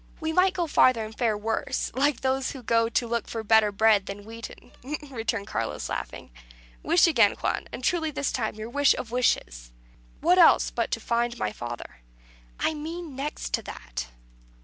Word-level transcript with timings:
"We 0.19 0.33
might 0.33 0.55
go 0.55 0.65
farther 0.65 1.05
and 1.05 1.15
fare 1.15 1.37
worse, 1.37 1.91
like 1.93 2.21
those 2.21 2.53
that 2.53 2.65
go 2.65 2.89
to 2.89 3.07
look 3.07 3.27
for 3.27 3.43
better 3.43 3.71
bread 3.71 4.07
than 4.07 4.25
wheaten," 4.25 4.71
returned 5.11 5.45
Carlos, 5.45 5.89
laughing. 5.89 6.31
"Wish 6.81 7.05
again, 7.05 7.33
Juan; 7.33 7.67
and 7.71 7.83
truly 7.83 8.09
this 8.09 8.31
time 8.31 8.55
your 8.55 8.71
wish 8.71 8.95
of 8.95 9.11
wishes." 9.11 9.71
"What 10.19 10.39
else 10.39 10.71
but 10.71 10.89
to 10.89 10.99
find 10.99 11.37
my 11.37 11.51
father?" 11.51 11.97
"I 12.59 12.73
mean, 12.73 13.15
next 13.15 13.53
to 13.53 13.61
that." 13.61 14.07